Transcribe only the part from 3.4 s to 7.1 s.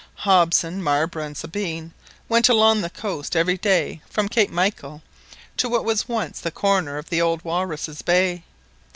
day from Cape Michael to what was once the corner of